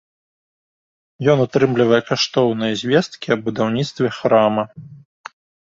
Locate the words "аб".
3.37-3.45